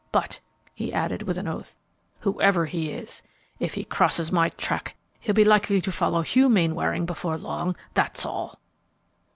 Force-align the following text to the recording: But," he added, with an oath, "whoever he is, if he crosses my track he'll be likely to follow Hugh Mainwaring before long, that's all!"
But," 0.11 0.39
he 0.73 0.91
added, 0.91 1.21
with 1.21 1.37
an 1.37 1.47
oath, 1.47 1.77
"whoever 2.21 2.65
he 2.65 2.89
is, 2.91 3.21
if 3.59 3.75
he 3.75 3.83
crosses 3.83 4.31
my 4.31 4.49
track 4.49 4.95
he'll 5.19 5.35
be 5.35 5.43
likely 5.45 5.79
to 5.79 5.91
follow 5.91 6.23
Hugh 6.23 6.49
Mainwaring 6.49 7.05
before 7.05 7.37
long, 7.37 7.75
that's 7.93 8.25
all!" 8.25 8.57